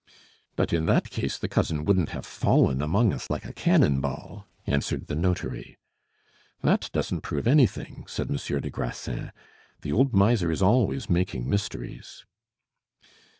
[0.55, 4.47] "But in that case the cousin wouldn't have fallen among us like a cannon ball,"
[4.65, 5.77] answered the notary.
[6.63, 9.29] "That doesn't prove anything," said Monsieur des Grassins;
[9.81, 12.25] "the old miser is always making mysteries."